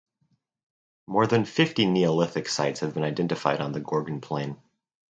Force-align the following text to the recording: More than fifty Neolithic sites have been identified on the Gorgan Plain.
More 1.05 1.27
than 1.27 1.45
fifty 1.45 1.85
Neolithic 1.85 2.49
sites 2.49 2.79
have 2.79 2.95
been 2.95 3.03
identified 3.03 3.61
on 3.61 3.71
the 3.73 3.81
Gorgan 3.81 4.19
Plain. 4.19 4.57